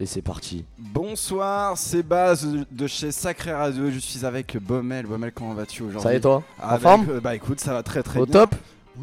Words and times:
Et 0.00 0.06
c'est 0.06 0.22
parti. 0.22 0.64
Bonsoir, 0.78 1.76
c'est 1.76 2.02
Baz 2.04 2.46
de 2.70 2.86
chez 2.86 3.10
Sacré 3.10 3.52
Radio. 3.52 3.90
Je 3.90 3.98
suis 3.98 4.24
avec 4.24 4.56
Bommel. 4.56 5.06
Bommel, 5.06 5.32
comment 5.32 5.54
vas-tu 5.54 5.82
aujourd'hui 5.82 6.02
Ça 6.02 6.08
va 6.10 6.14
et 6.14 6.20
toi 6.20 6.42
En 6.62 6.68
bah, 6.70 6.78
forme 6.78 7.04
éc- 7.06 7.20
Bah 7.20 7.34
écoute, 7.34 7.58
ça 7.58 7.72
va 7.72 7.82
très 7.82 8.02
très 8.04 8.20
Au 8.20 8.26
bien. 8.26 8.32
top 8.46 8.54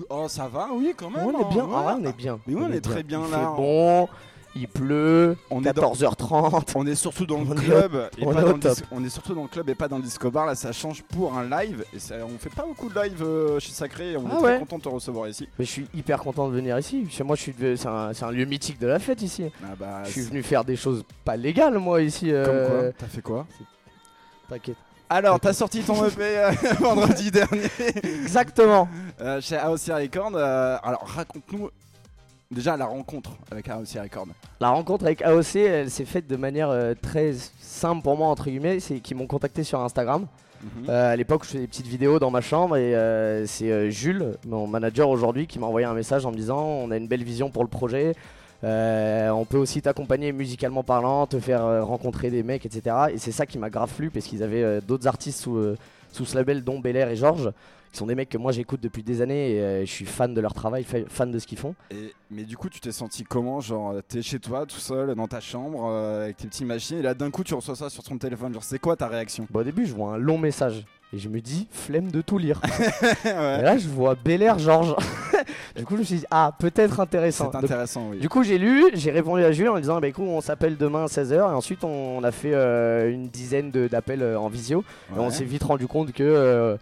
Oh, 0.09 0.25
ça 0.29 0.47
va, 0.47 0.69
oui, 0.73 0.93
quand 0.95 1.09
même. 1.09 1.25
On 1.25 1.31
est 1.39 1.43
hein, 1.43 1.49
bien. 1.51 1.65
ouais. 1.65 1.71
Ah 1.75 1.87
ouais, 1.95 2.01
on 2.01 2.09
est 2.09 2.15
bien. 2.17 2.39
Mais 2.47 2.53
oui, 2.55 2.61
on 2.65 2.71
est 2.71 2.81
très 2.81 3.03
bien 3.03 3.21
là. 3.27 3.39
fait 3.39 3.45
bon, 3.57 4.07
il 4.55 4.67
pleut, 4.67 5.35
On 5.51 5.63
est 5.63 5.73
dans- 5.73 5.91
14h30. 5.93 6.71
On 6.75 6.87
est 6.87 6.95
surtout 6.95 7.25
dans 7.25 7.39
le 7.39 7.45
On 7.49 7.53
est 7.57 7.63
club 7.65 8.09
et 8.17 8.25
on 8.25 8.33
pas 8.33 8.39
est 8.41 8.43
dans 8.45 8.53
le 8.57 8.75
on 8.91 9.03
est 9.03 9.09
surtout 9.09 9.33
dans 9.35 9.41
le 9.43 9.47
club 9.49 9.69
et 9.69 9.75
pas 9.75 9.87
dans 9.87 9.97
le 9.97 10.03
disco 10.03 10.31
bar. 10.31 10.45
Là, 10.45 10.55
ça 10.55 10.71
change 10.71 11.03
pour 11.03 11.37
un 11.37 11.43
live 11.43 11.83
et 11.93 11.99
ça, 11.99 12.15
on 12.25 12.37
fait 12.39 12.49
pas 12.49 12.63
beaucoup 12.63 12.87
de 12.89 12.99
live 12.99 13.21
euh, 13.21 13.59
chez 13.59 13.71
Sacré. 13.71 14.11
Et 14.13 14.17
on 14.17 14.25
Ah 14.31 14.33
est 14.33 14.35
ouais. 14.41 14.49
très 14.51 14.59
content 14.59 14.77
de 14.77 14.83
te 14.83 14.89
recevoir 14.89 15.27
ici. 15.27 15.47
Mais 15.59 15.65
je 15.65 15.71
suis 15.71 15.87
hyper 15.93 16.19
content 16.19 16.47
de 16.47 16.53
venir 16.53 16.77
ici. 16.79 17.05
Chez 17.09 17.23
moi, 17.23 17.35
je 17.35 17.41
suis 17.41 17.53
de- 17.53 17.75
c'est 17.75 17.87
un, 17.87 18.31
lieu 18.31 18.45
mythique 18.45 18.79
de 18.79 18.87
la 18.87 18.99
fête 18.99 19.21
ici. 19.21 19.43
Ah 19.63 19.75
bah, 19.79 20.03
je 20.05 20.11
suis 20.11 20.21
venu 20.21 20.41
faire 20.41 20.63
des 20.63 20.75
choses 20.77 21.03
pas 21.25 21.35
légales, 21.35 21.77
moi, 21.77 22.01
ici. 22.01 22.27
comme 22.27 22.33
euh, 22.35 22.81
quoi 22.91 22.91
T'as 22.97 23.07
fait 23.07 23.21
quoi? 23.21 23.45
T'inquiète. 24.49 24.77
Alors, 25.09 25.39
t'as 25.39 25.53
sorti 25.53 25.81
ton 25.81 26.03
EP 26.07 26.15
euh, 26.19 26.51
vendredi 26.79 27.29
dernier 27.29 27.61
Exactement. 28.03 28.87
euh, 29.21 29.39
chez 29.41 29.55
AOC 29.55 29.89
Record. 29.89 30.31
euh, 30.35 30.77
alors, 30.83 31.03
raconte-nous 31.05 31.69
déjà 32.51 32.77
la 32.77 32.85
rencontre 32.85 33.31
avec 33.51 33.67
AOC 33.67 34.01
Record. 34.01 34.27
La 34.59 34.69
rencontre 34.69 35.05
avec 35.05 35.21
AOC, 35.21 35.55
elle 35.55 35.89
s'est 35.89 36.05
faite 36.05 36.27
de 36.27 36.35
manière 36.35 36.69
euh, 36.69 36.93
très 36.99 37.33
simple 37.59 38.03
pour 38.03 38.17
moi, 38.17 38.27
entre 38.27 38.45
guillemets. 38.45 38.79
C'est 38.79 38.99
qu'ils 38.99 39.17
m'ont 39.17 39.27
contacté 39.27 39.63
sur 39.63 39.79
Instagram. 39.81 40.27
Mhm. 40.63 40.89
Euh, 40.89 41.13
à 41.13 41.15
l'époque, 41.15 41.43
je 41.43 41.49
faisais 41.49 41.59
des 41.59 41.67
petites 41.67 41.87
vidéos 41.87 42.19
dans 42.19 42.31
ma 42.31 42.41
chambre 42.41 42.77
et 42.77 42.95
euh, 42.95 43.45
c'est 43.45 43.91
Jules, 43.91 44.37
mon 44.47 44.67
manager 44.67 45.09
aujourd'hui, 45.09 45.47
qui 45.47 45.59
m'a 45.59 45.67
envoyé 45.67 45.85
un 45.85 45.93
message 45.93 46.25
en 46.25 46.31
me 46.31 46.37
disant 46.37 46.63
on 46.63 46.91
a 46.91 46.97
une 46.97 47.07
belle 47.07 47.23
vision 47.23 47.49
pour 47.49 47.63
le 47.63 47.69
projet. 47.69 48.15
On 48.63 49.45
peut 49.47 49.57
aussi 49.57 49.81
t'accompagner 49.81 50.31
musicalement 50.31 50.83
parlant, 50.83 51.27
te 51.27 51.39
faire 51.39 51.85
rencontrer 51.85 52.31
des 52.31 52.41
mecs, 52.41 52.65
etc. 52.65 52.95
Et 53.13 53.19
c'est 53.19 53.31
ça 53.31 53.45
qui 53.45 53.59
m'a 53.59 53.69
grave 53.69 53.91
plu 53.93 54.09
parce 54.09 54.25
qu'ils 54.25 54.41
avaient 54.41 54.81
d'autres 54.81 55.05
artistes 55.05 55.39
sous, 55.39 55.75
sous 56.11 56.25
ce 56.25 56.35
label, 56.35 56.63
dont 56.63 56.79
Belair 56.79 57.09
et 57.09 57.15
Georges, 57.15 57.51
qui 57.95 57.99
sont 57.99 58.07
des 58.07 58.15
mecs 58.15 58.27
que 58.29 58.37
moi 58.37 58.51
j'écoute 58.51 58.81
depuis 58.81 59.03
des 59.03 59.21
années 59.21 59.53
et 59.55 59.61
euh, 59.61 59.85
je 59.85 59.89
suis 59.91 60.05
fan 60.05 60.33
de 60.33 60.41
leur 60.41 60.53
travail, 60.53 60.83
fa- 60.83 61.07
fan 61.07 61.31
de 61.31 61.39
ce 61.39 61.47
qu'ils 61.47 61.57
font. 61.57 61.75
Et- 61.91 62.13
mais 62.29 62.43
du 62.43 62.57
coup, 62.57 62.67
tu 62.69 62.81
t'es 62.81 62.91
senti 62.91 63.23
comment 63.23 63.61
Genre, 63.61 63.95
t'es 64.07 64.21
chez 64.21 64.39
toi, 64.39 64.65
tout 64.65 64.79
seul, 64.79 65.15
dans 65.15 65.27
ta 65.27 65.39
chambre, 65.39 65.87
euh, 65.89 66.25
avec 66.25 66.35
tes 66.37 66.47
petites 66.47 66.67
machines, 66.67 66.97
et 66.97 67.01
là 67.01 67.13
d'un 67.13 67.31
coup, 67.31 67.43
tu 67.45 67.53
reçois 67.53 67.75
ça 67.75 67.89
sur 67.89 68.03
ton 68.03 68.17
téléphone? 68.17 68.53
Genre, 68.53 68.63
c'est 68.63 68.79
quoi 68.79 68.97
ta 68.97 69.07
réaction? 69.07 69.47
Bon, 69.49 69.61
au 69.61 69.63
début, 69.63 69.85
je 69.85 69.93
vois 69.93 70.15
un 70.15 70.17
long 70.17 70.37
message 70.37 70.83
et 71.13 71.17
je 71.17 71.29
me 71.29 71.39
dis 71.39 71.67
flemme 71.71 72.11
de 72.11 72.19
tout 72.19 72.37
lire. 72.37 72.59
Et 73.25 73.29
là, 73.29 73.77
je 73.77 73.87
vois 73.87 74.15
Belair, 74.15 74.59
Georges. 74.59 74.95
du 75.77 75.85
coup, 75.85 75.93
je 75.95 75.99
me 76.01 76.03
suis 76.05 76.15
dit 76.17 76.25
ah, 76.31 76.51
peut-être 76.59 76.99
intéressant. 76.99 77.45
C'est 77.45 77.53
Donc, 77.61 77.63
intéressant, 77.63 78.09
oui. 78.09 78.17
Du 78.19 78.27
coup, 78.27 78.43
j'ai 78.43 78.57
lu, 78.57 78.83
j'ai 78.93 79.11
répondu 79.11 79.41
à 79.43 79.51
Jules 79.53 79.69
en 79.69 79.75
lui 79.75 79.81
disant 79.81 80.01
bah, 80.01 80.07
écoute, 80.09 80.25
on 80.27 80.41
s'appelle 80.41 80.75
demain 80.75 81.03
à 81.03 81.07
16h. 81.07 81.35
Et 81.35 81.39
ensuite, 81.41 81.83
on, 81.85 82.21
a 82.23 82.31
fait 82.31 82.53
euh, 82.53 83.09
une 83.09 83.27
dizaine 83.29 83.71
d'appels 83.71 84.23
en 84.35 84.49
visio. 84.49 84.83
Et 85.15 85.19
on 85.19 85.29
s'est 85.29 85.45
vite 85.45 85.63
rendu 85.63 85.87
compte 85.87 86.11
que. 86.11 86.77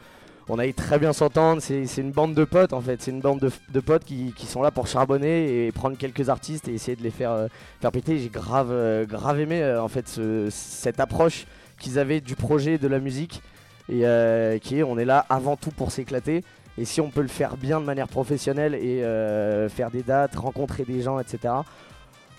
On 0.50 0.60
allait 0.60 0.74
très 0.74 1.00
bien 1.00 1.14
s'entendre, 1.14 1.62
c'est 1.62 1.86
une 1.98 2.12
bande 2.12 2.34
de 2.34 2.44
potes 2.44 2.74
en 2.74 2.82
fait, 2.82 3.02
c'est 3.02 3.12
une 3.12 3.22
bande 3.22 3.40
de, 3.40 3.80
potes 3.80 4.04
qui, 4.04 4.34
sont 4.46 4.62
là 4.62 4.72
pour 4.72 4.88
charbonner 4.88 5.66
et 5.68 5.72
prendre 5.72 5.98
quelques 5.98 6.30
artistes 6.30 6.68
et 6.68 6.74
essayer 6.74 6.96
de 6.96 7.04
les 7.04 7.12
faire, 7.12 7.32
euh, 7.32 7.48
péter. 7.92 8.20
J'ai 8.20 8.30
grave, 8.30 8.70
euh, 8.72 9.06
grave 9.06 9.40
aimé 9.40 9.62
euh, 9.62 9.82
en 9.82 9.88
fait 9.88 10.08
ce- 10.08 10.50
cette 10.52 11.00
approche 11.00 11.46
qu'ils 11.80 11.98
avaient 12.00 12.22
du 12.22 12.36
projet 12.36 12.78
de 12.78 12.88
la 12.88 13.00
musique 13.00 13.42
et 13.90 14.04
qui 14.62 14.80
est 14.80 14.84
on 14.84 14.98
est 14.98 15.06
là 15.06 15.26
avant 15.30 15.58
tout 15.58 15.72
pour 15.72 15.92
s'éclater 15.92 16.44
et 16.78 16.86
si 16.86 17.02
on 17.02 17.10
peut 17.10 17.22
le 17.22 17.28
faire 17.28 17.58
bien 17.58 17.82
de 17.82 17.86
manière 17.86 18.08
professionnelle 18.08 18.76
et 18.76 19.02
faire 19.70 19.92
des 19.92 20.04
dates, 20.04 20.36
rencontrer 20.36 20.84
des 20.86 21.02
gens, 21.02 21.20
etc. 21.20 21.54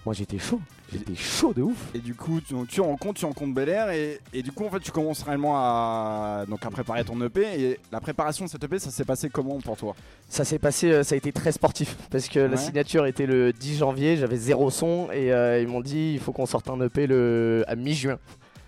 Moi 0.04 0.12
j'étais 0.14 0.38
chaud, 0.38 0.60
j'étais 0.92 1.14
chaud 1.14 1.54
de 1.54 1.62
ouf. 1.62 1.76
Et 1.94 1.98
du 1.98 2.14
coup, 2.14 2.38
tu, 2.40 2.54
tu 2.68 2.80
rencontres, 2.82 3.20
tu 3.20 3.24
rencontres 3.24 3.54
Bel 3.54 3.70
Air, 3.70 3.88
et, 3.90 4.20
et 4.34 4.42
du 4.42 4.52
coup, 4.52 4.66
en 4.66 4.70
fait, 4.70 4.80
tu 4.80 4.90
commences 4.90 5.22
réellement 5.22 5.54
à, 5.56 6.44
donc, 6.46 6.64
à 6.66 6.70
préparer 6.70 7.04
ton 7.04 7.18
EP. 7.22 7.40
Et 7.42 7.80
la 7.90 8.00
préparation 8.00 8.44
de 8.44 8.50
cet 8.50 8.62
EP, 8.64 8.78
ça 8.78 8.90
s'est 8.90 9.06
passé 9.06 9.30
comment 9.30 9.58
pour 9.60 9.78
toi? 9.78 9.94
Ça 10.28 10.44
s'est 10.44 10.58
passé, 10.58 10.90
euh, 10.92 11.02
ça 11.02 11.14
a 11.14 11.18
été 11.18 11.32
très 11.32 11.52
sportif 11.52 11.96
parce 12.10 12.28
que 12.28 12.40
Ouais. 12.40 12.48
la 12.48 12.56
signature 12.58 13.06
était 13.06 13.24
le 13.26 13.52
10 13.54 13.78
janvier, 13.78 14.16
j'avais 14.18 14.36
zéro 14.36 14.70
son 14.70 15.08
et 15.10 15.32
euh, 15.32 15.60
ils 15.60 15.68
m'ont 15.68 15.80
dit 15.80 16.12
il 16.14 16.20
faut 16.20 16.32
qu'on 16.32 16.44
sorte 16.46 16.68
un 16.68 16.78
EP 16.82 17.06
le, 17.06 17.64
à 17.66 17.74
mi-juin. 17.74 18.18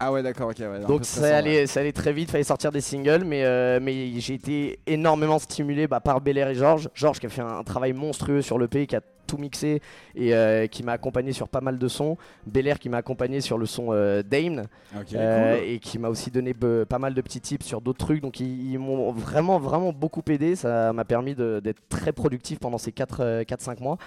Ah 0.01 0.13
ouais, 0.13 0.23
d'accord, 0.23 0.51
ok. 0.51 0.57
ouais, 0.59 0.81
Donc 0.87 1.05
stressant, 1.05 1.23
ça 1.23 1.37
allait, 1.39 1.67
ça 1.67 1.81
allait 1.81 1.93
très 1.93 2.13
vite, 2.13 2.31
fallait 2.31 2.45
sortir 2.45 2.71
des 2.71 2.83
singles, 2.83 3.25
mais, 3.25 3.45
euh, 3.45 3.79
mais 3.83 4.21
j'ai 4.21 4.35
été 4.35 4.79
énormément 4.87 5.39
stimulé 5.39 5.87
bah, 5.87 6.01
par 6.01 6.21
Belair 6.21 6.49
et 6.49 6.55
Georges. 6.55 6.89
Georges 6.95 7.19
qui 7.19 7.27
a 7.27 7.29
fait 7.31 7.41
un, 7.43 7.63
travail 7.63 7.95
monstrueux 7.95 8.43
sur 8.43 8.59
l'EP, 8.59 8.87
qui 8.87 8.97
a 8.97 9.01
tout 9.27 9.37
mixé 9.39 9.81
et 10.15 10.35
euh, 10.35 10.67
qui 10.67 10.83
m'a 10.83 10.93
accompagné 10.93 11.33
sur 11.33 11.49
pas 11.49 11.61
mal 11.61 11.79
de 11.79 11.89
sons. 11.89 12.17
Belair 12.47 12.79
qui 12.79 12.89
m'a 12.89 12.99
accompagné 12.99 13.41
sur 13.41 13.59
le 13.59 13.67
son 13.67 13.89
euh, 13.91 14.23
Dame. 14.23 14.63
Ok, 14.99 15.13
Euh, 15.15 15.57
cool. 15.59 15.65
et 15.69 15.79
qui 15.79 15.99
m'a 15.99 16.09
aussi 16.09 16.31
donné 16.31 16.55
pas 16.89 16.99
mal 16.99 17.13
de 17.15 17.21
petits 17.21 17.41
tips 17.41 17.67
sur 17.67 17.81
d'autres 17.81 18.05
trucs. 18.05 18.23
Donc 18.23 18.41
ils, 18.41 18.73
ils 18.73 18.79
m'ont 18.79 19.13
vraiment 19.13 19.59
vraiment 19.59 19.93
beaucoup 19.93 20.23
aidé. 20.29 20.57
Ça 20.57 20.93
m'a 20.93 21.05
permis 21.05 21.35
d'être 21.35 21.83
très 21.89 22.13
productif 22.13 22.59
pendant 22.59 22.79
ces 22.79 22.93
4-5 22.93 23.83
mois 23.83 23.99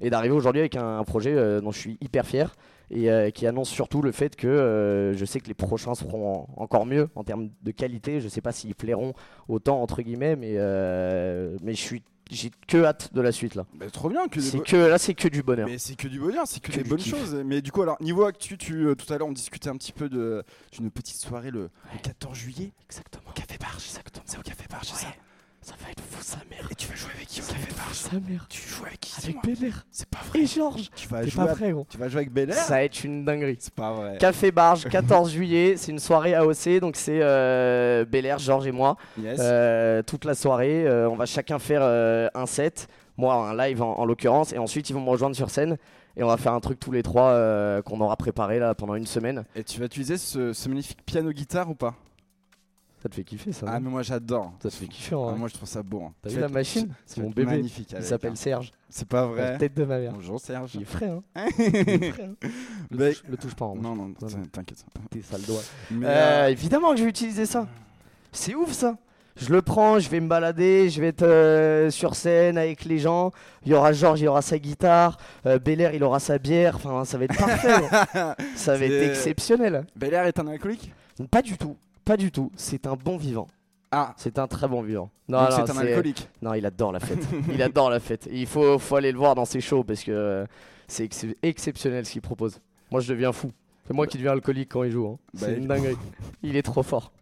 et 0.00 0.10
d'arriver 0.10 0.34
aujourd'hui 0.34 0.60
avec 0.60 0.76
un, 0.76 0.98
un 0.98 1.04
projet 1.04 1.34
euh, 1.34 1.60
dont 1.60 1.72
je 1.72 1.78
suis 1.78 1.98
hyper 2.00 2.24
fier 2.24 2.54
et 2.90 3.10
euh, 3.10 3.30
qui 3.30 3.46
annonce 3.46 3.68
surtout 3.68 4.00
le 4.00 4.12
fait 4.12 4.34
que 4.36 4.46
euh, 4.46 5.12
je 5.12 5.24
sais 5.24 5.40
que 5.40 5.48
les 5.48 5.54
prochains 5.54 5.94
seront 5.94 6.32
en- 6.32 6.48
encore 6.62 6.86
mieux 6.86 7.08
en 7.16 7.24
termes 7.24 7.50
de 7.62 7.70
qualité. 7.72 8.20
Je 8.20 8.28
sais 8.28 8.40
pas 8.40 8.52
s'ils 8.52 8.74
plairont 8.76 9.12
autant 9.48 9.82
entre 9.82 10.00
guillemets, 10.02 10.36
mais 10.36 10.54
euh, 10.56 11.56
mais 11.62 11.72
je 11.74 11.80
suis 11.80 12.02
j'ai 12.30 12.50
que 12.66 12.84
hâte 12.84 13.12
de 13.14 13.20
la 13.20 13.32
suite 13.32 13.54
là. 13.54 13.64
Bah, 13.74 13.90
trop 13.90 14.08
bien 14.08 14.28
que 14.28 14.40
C'est 14.40 14.58
bo- 14.58 14.62
que 14.62 14.76
là 14.76 14.98
c'est 14.98 15.14
que 15.14 15.28
du 15.28 15.42
bonheur. 15.42 15.66
Mais 15.68 15.78
c'est 15.78 15.96
que 15.96 16.08
du 16.08 16.18
bonheur, 16.20 16.44
c'est 16.46 16.60
que, 16.60 16.72
Que 16.72 16.76
des 16.80 16.84
bonnes 16.88 16.98
kiff. 16.98 17.14
choses. 17.16 17.34
Mais 17.44 17.60
du 17.62 17.72
coup, 17.72 17.82
alors, 17.82 17.96
niveau 18.00 18.24
actu, 18.24 18.56
tu, 18.58 18.86
euh, 18.86 18.94
tout 18.94 19.10
à 19.12 19.18
l'heure, 19.18 19.28
on 19.28 19.32
discutait 19.32 19.68
un 19.70 19.76
petit 19.76 19.92
peu 19.92 20.08
de- 20.08 20.42
d'une 20.72 20.90
petite 20.90 21.16
soirée 21.16 21.50
le, 21.50 21.62
le 21.92 21.98
14 22.02 22.36
juillet. 22.36 22.72
Exactement. 22.86 23.24
Au 23.28 23.32
Café 23.32 23.56
Barge. 23.58 23.84
Exactement. 23.86 24.24
C'est 24.26 24.38
au 24.38 24.42
Café 24.42 24.64
Barge, 24.70 24.86
c'est 24.92 25.04
ça. 25.04 25.12
Ça 25.68 25.74
va 25.84 25.90
être 25.90 26.00
fou 26.00 26.22
sa 26.22 26.38
mère. 26.48 26.66
Et 26.70 26.74
tu 26.74 26.88
vas 26.88 26.94
jouer 26.94 27.10
avec 27.14 27.26
qui 27.28 27.40
au 27.40 27.44
Ça 27.44 27.52
va 27.52 27.58
Café 27.58 27.74
Barge 27.76 27.94
sa 27.96 28.16
mère. 28.20 28.46
Tu 28.48 28.62
joues 28.66 28.84
avec 28.86 29.00
qui 29.00 29.12
Avec 29.22 29.36
Belair 29.44 29.86
C'est 29.90 30.08
pas 30.08 30.18
vrai. 30.30 30.40
et 30.40 30.46
Georges. 30.46 30.88
Tu 30.96 31.08
vas 31.08 31.20
T'es 31.22 31.28
jouer 31.28 31.44
pas 31.44 31.54
prêt 31.54 31.72
gros. 31.72 31.86
Tu 31.90 31.98
vas 31.98 32.08
jouer 32.08 32.20
avec 32.20 32.32
Bel 32.32 32.48
Air 32.48 32.56
Ça 32.56 32.74
va 32.74 32.82
être 32.84 33.04
une 33.04 33.24
dinguerie. 33.26 33.56
C'est 33.60 33.74
pas 33.74 33.92
vrai. 33.92 34.16
Café 34.18 34.50
Barge, 34.50 34.88
14 34.88 35.30
juillet, 35.30 35.74
c'est 35.76 35.92
une 35.92 35.98
soirée 35.98 36.34
AOC, 36.34 36.80
donc 36.80 36.96
c'est 36.96 37.20
euh, 37.22 38.06
Belair, 38.06 38.38
Georges 38.38 38.66
et 38.66 38.72
moi. 38.72 38.96
Yes. 39.20 39.38
Euh, 39.42 40.02
toute 40.02 40.24
la 40.24 40.34
soirée, 40.34 40.86
euh, 40.86 41.08
on 41.10 41.16
va 41.16 41.26
chacun 41.26 41.58
faire 41.58 41.80
euh, 41.82 42.28
un 42.34 42.46
set, 42.46 42.88
moi 43.18 43.34
un 43.34 43.54
live 43.56 43.82
en, 43.82 43.98
en 43.98 44.06
l'occurrence, 44.06 44.54
et 44.54 44.58
ensuite 44.58 44.88
ils 44.88 44.94
vont 44.94 45.02
me 45.02 45.10
rejoindre 45.10 45.36
sur 45.36 45.50
scène. 45.50 45.76
Et 46.16 46.22
on 46.24 46.28
va 46.28 46.36
faire 46.38 46.52
un 46.54 46.60
truc 46.60 46.80
tous 46.80 46.90
les 46.90 47.02
trois 47.04 47.30
euh, 47.30 47.80
qu'on 47.82 48.00
aura 48.00 48.16
préparé 48.16 48.58
là 48.58 48.74
pendant 48.74 48.94
une 48.96 49.06
semaine. 49.06 49.44
Et 49.54 49.62
tu 49.62 49.78
vas 49.78 49.86
utiliser 49.86 50.16
ce, 50.18 50.52
ce 50.52 50.68
magnifique 50.68 50.98
piano-guitare 51.06 51.70
ou 51.70 51.74
pas? 51.74 51.94
Ça 53.02 53.08
te 53.08 53.14
fait 53.14 53.22
kiffer 53.24 53.52
ça 53.52 53.66
Ah, 53.68 53.78
mais 53.78 53.88
moi 53.90 54.02
j'adore. 54.02 54.52
Ça 54.62 54.70
te 54.70 54.74
fait 54.74 54.88
kiffer 54.88 55.14
Ah, 55.14 55.18
en 55.18 55.30
vrai. 55.30 55.38
moi 55.38 55.48
je 55.48 55.54
trouve 55.54 55.68
ça 55.68 55.82
beau. 55.84 56.02
hein. 56.02 56.12
T'as 56.20 56.30
vu 56.30 56.40
la 56.40 56.48
machine? 56.48 56.88
C'est 57.06 57.20
mon 57.20 57.30
bébé. 57.30 57.52
Magnifique. 57.52 57.94
Il 57.96 58.02
s'appelle 58.02 58.32
hein. 58.32 58.36
Serge. 58.36 58.72
C'est 58.90 59.06
pas 59.06 59.20
La 59.22 59.26
vrai. 59.26 59.58
tête 59.58 59.74
de 59.74 59.84
ma 59.84 59.98
mère. 59.98 60.12
Bonjour 60.14 60.40
Serge. 60.40 60.74
Il 60.74 60.82
est 60.82 60.84
frais 60.84 61.08
hein. 61.10 61.22
Il 61.58 61.64
est 61.76 62.10
frais, 62.12 62.24
hein. 62.30 62.48
Le, 62.90 62.96
Bah, 62.96 63.08
touche, 63.10 63.22
le 63.28 63.36
touche 63.36 63.54
pas 63.54 63.66
en 63.66 63.74
vrai. 63.74 63.82
Non, 63.82 63.94
non, 63.94 64.12
t'inquiète. 64.50 64.84
T'es 65.10 65.22
sale 65.22 65.42
doigt. 65.42 65.60
Mais, 65.92 66.06
Euh, 66.06 66.08
euh, 66.08 66.46
évidemment 66.48 66.90
que 66.90 66.96
je 66.98 67.04
vais 67.04 67.10
utiliser 67.10 67.46
ça. 67.46 67.68
C'est 68.32 68.54
ouf 68.54 68.72
ça. 68.72 68.96
Je 69.36 69.52
le 69.52 69.62
prends, 69.62 70.00
je 70.00 70.08
vais 70.10 70.18
me 70.18 70.26
balader, 70.26 70.90
je 70.90 71.00
vais 71.00 71.06
être 71.08 71.22
euh, 71.22 71.90
sur 71.90 72.16
scène 72.16 72.58
avec 72.58 72.84
les 72.84 72.98
gens. 72.98 73.30
Il 73.64 73.70
y 73.70 73.74
aura 73.74 73.92
Georges, 73.92 74.20
il 74.20 74.26
aura 74.26 74.42
sa 74.42 74.58
guitare. 74.58 75.16
Euh, 75.46 75.60
Belair, 75.60 75.94
il 75.94 76.02
aura 76.02 76.18
sa 76.18 76.38
bière. 76.38 76.74
Enfin, 76.74 77.04
ça 77.04 77.18
va 77.18 77.26
être 77.26 77.38
parfait. 77.38 77.76
ça 78.56 78.76
va 78.76 78.84
être 78.84 79.08
exceptionnel. 79.10 79.86
Bel 79.94 80.12
Air 80.12 80.26
est 80.26 80.40
un 80.40 80.48
alcoolique? 80.48 80.92
Pas 81.30 81.42
du 81.42 81.56
tout. 81.56 81.76
Pas 82.08 82.16
du 82.16 82.32
tout. 82.32 82.50
C'est 82.56 82.86
un 82.86 82.94
bon 82.96 83.18
vivant. 83.18 83.46
Ah, 83.90 84.14
C'est 84.16 84.38
un 84.38 84.46
très 84.46 84.66
bon 84.66 84.80
vivant. 84.82 85.10
Non, 85.28 85.40
donc 85.42 85.50
non, 85.50 85.66
c'est 85.66 85.72
un 85.72 85.76
alcoolique. 85.78 86.26
non, 86.42 86.54
il 86.54 86.64
adore 86.64 86.90
la 86.92 87.00
fête. 87.00 87.18
il 87.52 87.62
adore 87.62 87.90
la 87.90 88.00
fête. 88.00 88.26
Il 88.32 88.46
faut, 88.46 88.78
faut 88.78 88.96
aller 88.96 89.12
le 89.12 89.18
voir 89.18 89.34
dans 89.34 89.44
ses 89.44 89.60
shows 89.60 89.84
parce 89.84 90.02
que 90.02 90.10
euh, 90.10 90.46
c'est 90.86 91.04
ex- 91.04 91.26
exceptionnel 91.42 92.06
ce 92.06 92.12
qu'il 92.12 92.22
propose. 92.22 92.60
Moi, 92.90 93.02
je 93.02 93.12
deviens 93.12 93.32
fou. 93.32 93.52
C'est 93.86 93.92
moi 93.92 94.06
qui 94.06 94.16
deviens 94.16 94.32
alcoolique 94.32 94.70
quand 94.72 94.84
il 94.84 94.90
joue. 94.90 95.06
hein. 95.06 95.18
Bah, 95.34 95.40
C'est 95.40 95.56
une 95.58 95.66
dinguerie. 95.66 95.96
Il 96.42 96.56
est 96.56 96.62
trop 96.62 96.82
fort. 96.82 97.12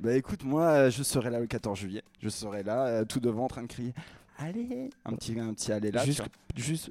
Bah 0.00 0.14
écoute, 0.14 0.44
moi 0.44 0.62
euh, 0.62 0.90
je 0.90 1.02
serai 1.04 1.30
là 1.30 1.38
le 1.40 1.46
14 1.46 1.78
juillet. 1.78 2.02
Je 2.20 2.28
serai 2.28 2.62
là, 2.64 2.86
euh, 2.86 3.04
tout 3.04 3.20
devant 3.20 3.44
en 3.44 3.48
train 3.48 3.62
de 3.62 3.68
crier. 3.68 3.92
Allez 4.38 4.90
Un 5.06 5.12
petit, 5.14 5.38
un 5.40 5.54
petit 5.54 5.72
allez 5.72 5.90
là. 5.90 6.04
juste, 6.04 6.22
juste 6.54 6.90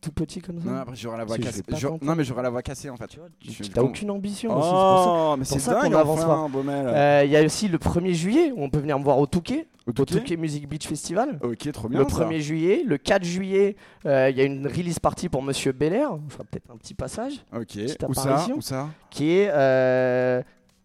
tout 0.00 0.12
petit 0.12 0.40
comme 0.40 0.58
ça. 0.60 0.64
Non, 0.70 0.76
après 0.78 0.96
j'aurai 0.96 1.18
la 1.18 1.24
voix 1.26 1.36
cassée. 1.36 1.62
pas. 1.62 1.76
Non, 2.00 2.14
mais 2.14 2.24
j'aurai 2.24 2.42
la 2.42 2.48
voix 2.48 2.62
cassée 2.62 2.88
en 2.88 2.96
fait. 2.96 3.06
Tu 3.06 3.18
vraiment- 3.64 3.88
aucune 3.88 4.10
ambition 4.10 4.50
aussi. 4.56 4.64
c'est 4.66 4.70
pour 4.70 5.04
ça. 5.04 5.10
Oh, 5.12 5.36
mais 5.38 5.44
c'est 5.44 5.58
ça 5.58 5.74
qu'on 5.74 5.82
dingue, 5.82 5.94
avancera. 5.94 6.38
enfin, 6.40 6.48
Baumel. 6.48 6.86
Euh, 6.88 7.22
Il 7.26 7.30
y 7.30 7.36
a 7.36 7.42
aussi 7.44 7.68
le 7.68 7.76
1er 7.78 8.14
juillet 8.14 8.50
où 8.52 8.62
on 8.62 8.70
peut 8.70 8.78
venir 8.78 8.98
me 8.98 9.04
voir 9.04 9.18
au 9.18 9.26
Touquet, 9.26 9.66
Au 9.86 9.90
au 9.90 9.92
Touquet 9.92 10.20
Touquet 10.20 10.36
Music 10.38 10.66
Beach 10.66 10.86
Festival. 10.86 11.38
Ok, 11.42 11.70
trop 11.70 11.88
bien. 11.90 11.98
le 12.02 12.08
ça. 12.08 12.24
1er 12.24 12.40
juillet, 12.40 12.82
le 12.86 12.96
4 12.96 13.24
juillet, 13.24 13.76
euh, 14.06 14.30
il 14.30 14.36
y 14.38 14.40
a 14.40 14.44
une 14.44 14.66
release 14.66 14.98
party 14.98 15.28
pour 15.28 15.42
Monsieur 15.42 15.72
Belair. 15.72 16.14
On 16.14 16.28
fera 16.30 16.44
peut-être 16.44 16.70
un 16.70 16.78
petit 16.78 16.94
passage. 16.94 17.44
Ok, 17.54 17.76
où 18.08 18.14
ça? 18.14 18.46
Où 18.56 18.60
ça? 18.62 18.88
qui 19.10 19.32
est. 19.32 19.50
euh, 19.52 20.42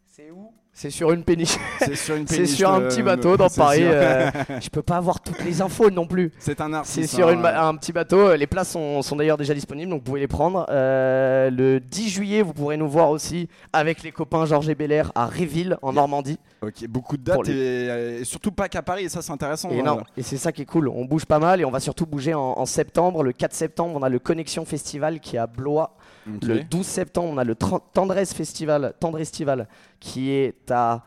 C'est 0.07 0.29
où? 0.29 0.51
C'est 0.77 0.89
sur 0.89 1.13
une 1.13 1.23
péniche. 1.23 1.55
C'est 1.79 1.95
sur 1.95 2.15
une 2.17 2.27
C'est 2.27 2.35
péniche, 2.35 2.55
sur 2.55 2.69
un 2.69 2.81
euh, 2.81 2.89
petit 2.89 3.01
bateau 3.01 3.37
dans 3.37 3.47
c'est 3.49 3.61
Paris. 3.61 3.83
euh, 3.83 4.29
je 4.61 4.67
peux 4.69 4.81
pas 4.81 4.97
avoir 4.97 5.21
toutes 5.21 5.41
les 5.45 5.61
infos 5.61 5.89
non 5.89 6.05
plus. 6.05 6.33
C'est 6.37 6.59
un 6.59 6.67
C'est 6.83 6.99
artiste. 6.99 7.15
sur 7.15 7.29
hein, 7.29 7.33
une 7.33 7.45
un 7.45 7.75
petit 7.77 7.93
bateau. 7.93 8.35
Les 8.35 8.45
places 8.45 8.71
sont, 8.71 9.01
sont 9.01 9.15
d'ailleurs 9.15 9.37
déjà 9.37 9.53
disponibles, 9.53 9.89
donc 9.89 9.99
vous 10.01 10.05
pouvez 10.05 10.19
les 10.19 10.27
prendre. 10.27 10.65
Euh, 10.69 11.49
le 11.49 11.79
10 11.79 12.09
juillet, 12.09 12.41
vous 12.41 12.51
pourrez 12.53 12.75
nous 12.75 12.89
voir 12.89 13.09
aussi 13.09 13.47
avec 13.71 14.03
les 14.03 14.11
copains 14.11 14.45
Georges 14.45 14.67
et 14.67 14.75
Belair 14.75 15.13
à 15.15 15.27
Réville, 15.27 15.77
en 15.81 15.93
Normandie. 15.93 16.39
Ok, 16.61 16.85
beaucoup 16.89 17.15
de 17.15 17.23
dates 17.23 17.47
et, 17.47 18.19
et 18.19 18.25
surtout 18.25 18.51
pas 18.51 18.67
qu'à 18.67 18.81
Paris, 18.81 19.05
et 19.05 19.09
ça 19.09 19.21
c'est 19.21 19.31
intéressant. 19.31 19.69
Et, 19.69 19.79
hein. 19.79 19.99
et 20.17 20.23
c'est 20.23 20.37
ça 20.37 20.51
qui 20.51 20.63
est 20.63 20.65
cool. 20.65 20.89
On 20.89 21.05
bouge 21.05 21.25
pas 21.25 21.39
mal 21.39 21.61
et 21.61 21.65
on 21.65 21.71
va 21.71 21.79
surtout 21.79 22.05
bouger 22.05 22.33
en, 22.33 22.41
en 22.57 22.65
septembre. 22.65 23.23
Le 23.23 23.31
4 23.31 23.53
septembre, 23.53 23.93
on 23.95 24.03
a 24.03 24.09
le 24.09 24.19
Connexion 24.19 24.65
Festival 24.65 25.21
qui 25.21 25.37
est 25.37 25.39
à 25.39 25.47
Blois. 25.47 25.95
Le 26.41 26.63
12 26.63 26.85
septembre, 26.85 27.29
on 27.33 27.37
a 27.37 27.43
le 27.43 27.55
Tendresse 27.55 28.33
Festival, 28.33 28.93
Tendrestival 28.99 29.67
qui 29.99 30.31
est 30.31 30.71
à 30.71 31.03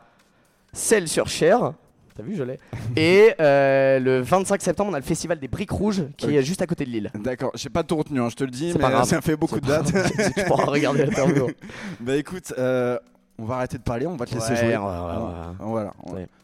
Celles-sur-Cher. 0.73 1.73
T'as 2.15 2.23
vu, 2.23 2.35
je 2.35 2.43
l'ai. 2.43 2.59
Et 2.95 3.33
euh, 3.39 3.99
le 3.99 4.21
25 4.21 4.61
septembre, 4.61 4.91
on 4.91 4.93
a 4.93 4.99
le 4.99 5.03
Festival 5.05 5.39
des 5.39 5.47
Briques 5.47 5.71
Rouges 5.71 6.03
qui 6.17 6.35
est 6.35 6.43
juste 6.43 6.61
à 6.61 6.67
côté 6.67 6.85
de 6.85 6.89
Lille. 6.89 7.11
D'accord, 7.15 7.51
j'ai 7.55 7.69
pas 7.69 7.83
tout 7.83 7.95
retenu, 7.97 8.19
hein, 8.21 8.29
je 8.29 8.35
te 8.35 8.43
le 8.43 8.51
dis, 8.51 8.71
C'est 8.71 8.77
mais 8.77 8.83
pas 8.83 8.89
grave. 8.91 9.05
ça 9.07 9.21
fait 9.21 9.35
beaucoup 9.37 9.59
de 9.59 9.65
dates. 9.67 9.91
tu 10.35 10.43
pourras 10.45 10.65
regarder 10.65 11.05
l'interview. 11.05 11.47
bah 11.99 12.15
écoute, 12.15 12.53
euh, 12.57 12.97
on 13.37 13.45
va 13.45 13.55
arrêter 13.55 13.77
de 13.77 13.83
parler, 13.83 14.05
on 14.05 14.15
va 14.17 14.25
te 14.25 14.33
laisser 14.35 14.51
Ouais, 14.53 14.73
jouer. 14.73 14.77
Voilà. 15.59 15.93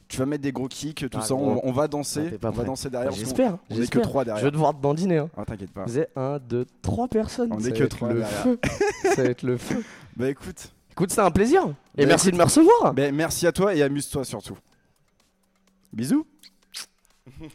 Tu 0.07 0.17
vas 0.17 0.25
mettre 0.27 0.43
des 0.43 0.51
gros 0.51 0.67
kicks, 0.67 1.09
tout 1.09 1.17
Ah, 1.19 1.21
ça, 1.21 1.33
on, 1.33 1.71
va 1.71 1.83
Ah, 1.83 1.87
danser, 1.87 2.29
pas 2.37 2.49
on 2.49 2.51
va 2.51 2.63
danser 2.63 2.89
derrière. 2.91 3.11
J'espère. 3.11 3.57
On 3.71 3.81
est 3.81 3.89
que 3.89 3.97
trois 3.99 4.21
Je 4.21 4.25
derrière. 4.25 4.45
vais 4.45 4.51
devoir 4.51 4.73
te 4.73 4.79
bandiner. 4.79 5.17
Hein. 5.17 5.29
Ah, 5.35 5.45
t'inquiète 5.45 5.71
pas. 5.71 5.83
Vous 5.85 5.97
êtes 5.97 6.11
1, 6.15 6.37
2, 6.39 6.65
3 6.83 7.07
personnes. 7.07 7.51
On 7.51 7.59
Ça 7.59 7.69
est 7.69 7.73
que 7.73 7.83
trois 7.85 8.09
le 8.13 8.19
derrière. 8.19 8.43
feu. 8.43 8.59
Ça 9.15 9.23
va 9.23 9.29
être 9.29 9.43
le 9.43 9.57
feu. 9.57 9.83
Bah 10.15 10.29
écoute, 10.29 10.71
Écoute, 10.91 11.09
c'était 11.09 11.23
un 11.23 11.31
plaisir. 11.31 11.63
Et 11.97 12.03
Bah, 12.03 12.07
merci 12.09 12.31
de 12.31 12.37
me 12.37 12.43
recevoir. 12.43 12.93
bah, 12.93 13.11
merci 13.11 13.47
à 13.47 13.51
toi 13.51 13.73
et 13.75 13.81
amuse-toi 13.81 14.23
surtout. 14.23 14.57
Bisous. 15.91 16.25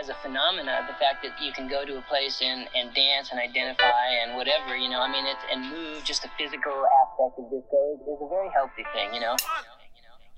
as 0.00 0.08
a 0.08 0.14
phenomena. 0.22 0.86
The 0.88 0.94
fact 0.94 1.22
that 1.24 1.42
you 1.42 1.52
can 1.52 1.68
go 1.68 1.84
to 1.84 1.98
a 1.98 2.02
place 2.02 2.40
and, 2.42 2.68
and 2.74 2.94
dance 2.94 3.30
and 3.30 3.40
identify 3.40 4.08
and 4.22 4.36
whatever, 4.36 4.76
you 4.76 4.88
know, 4.88 5.00
I 5.00 5.10
mean, 5.10 5.26
it's, 5.26 5.40
and 5.50 5.68
move, 5.70 6.04
just 6.04 6.22
the 6.22 6.30
physical 6.38 6.86
aspect 7.02 7.38
of 7.38 7.50
disco 7.50 7.94
is, 7.94 8.00
is 8.06 8.18
a 8.22 8.28
very 8.28 8.48
healthy 8.54 8.84
thing, 8.94 9.14
you 9.14 9.20
know. 9.20 9.36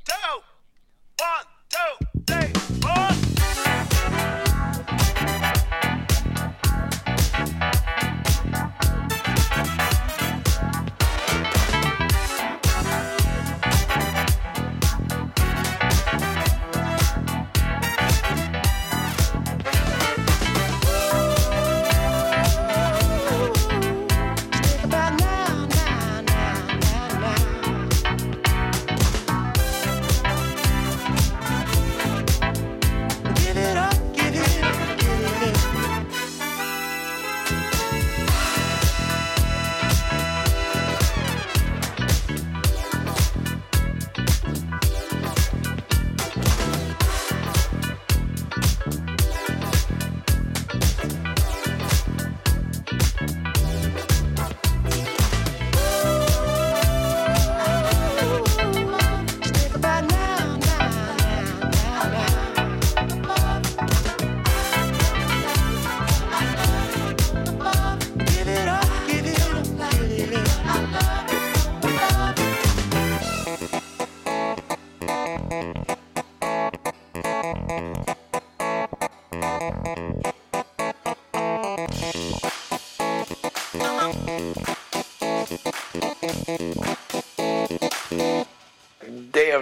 Two, 0.05 0.41
one, 1.19 1.45
two, 1.69 2.07
three, 2.27 2.86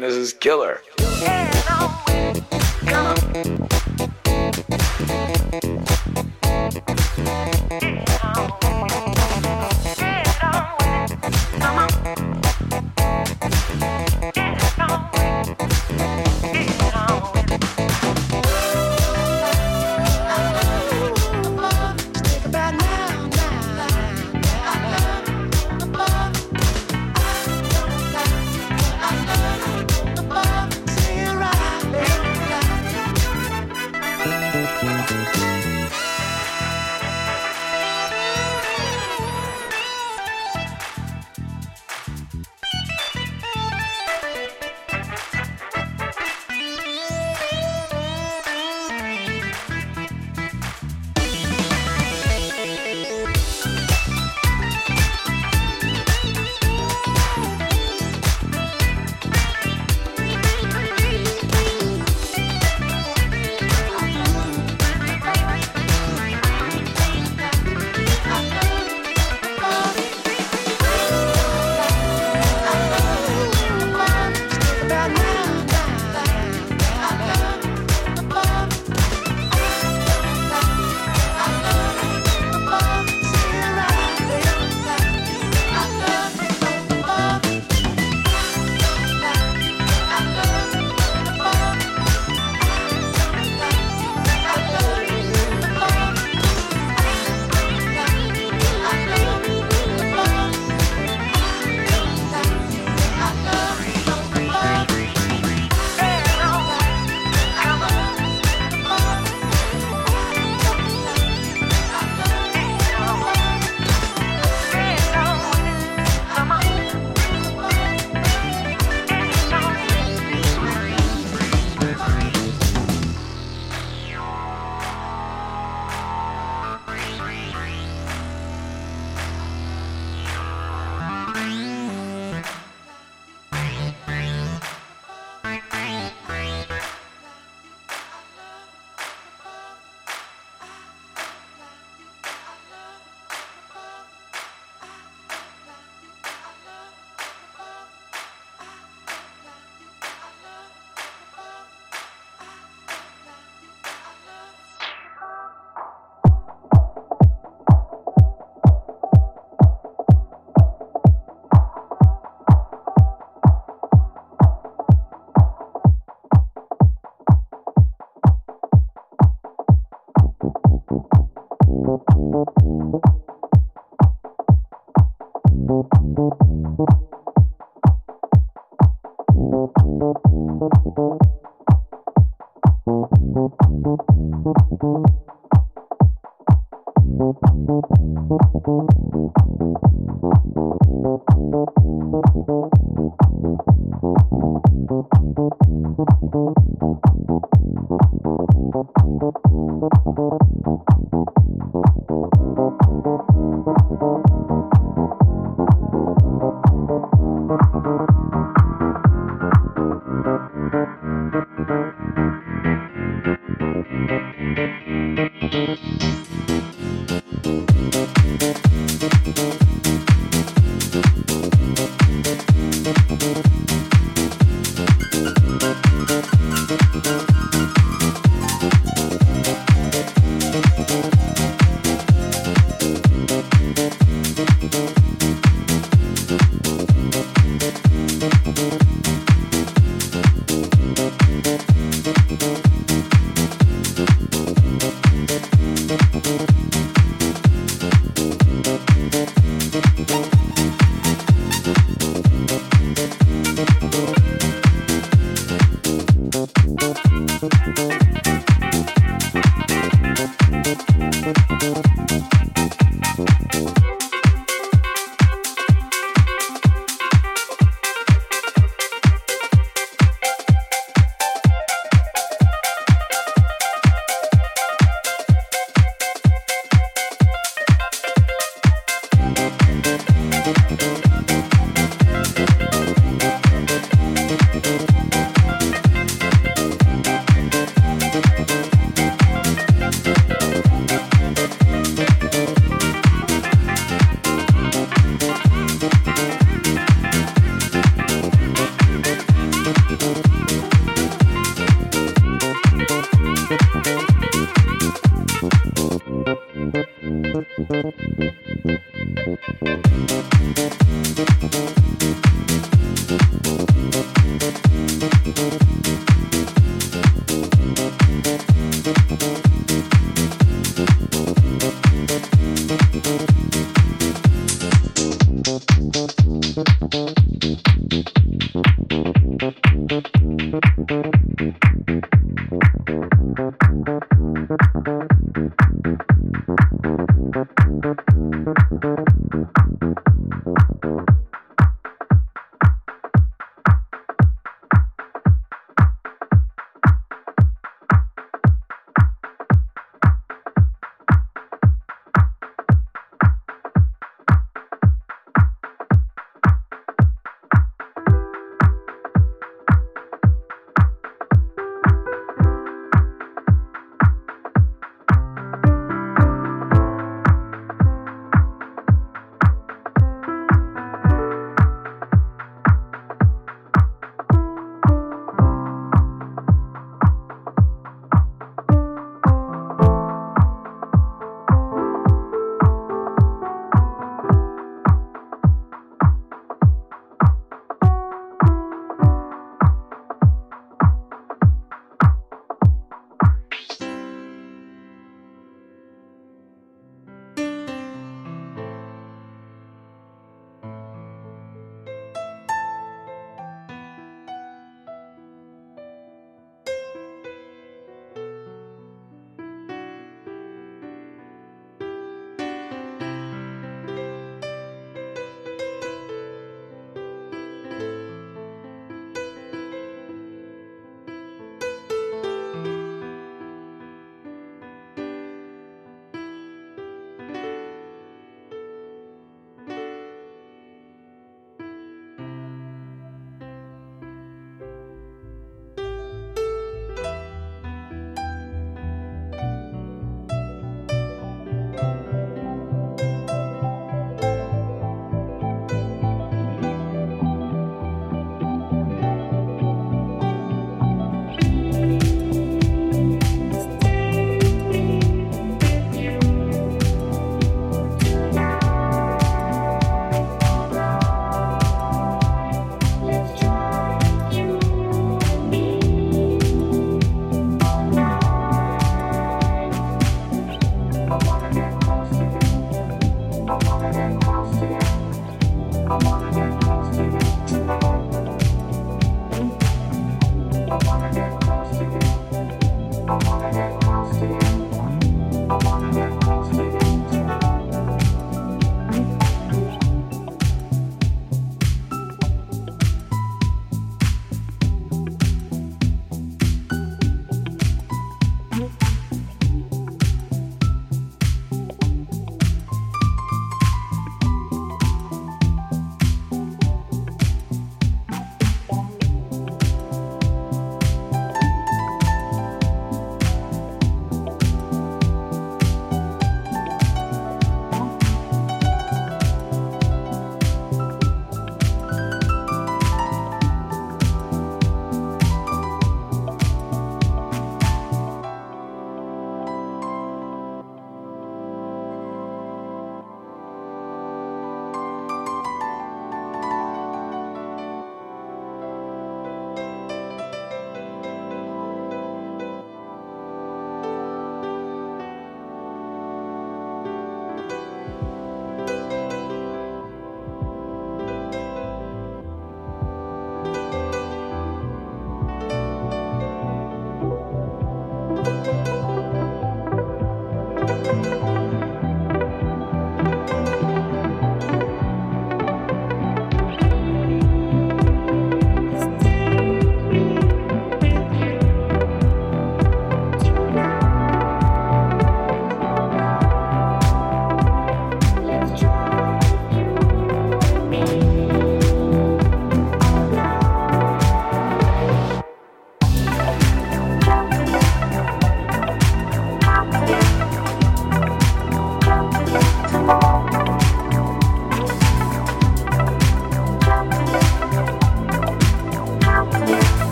This 0.00 0.14
is 0.14 0.32
killer. 0.32 0.79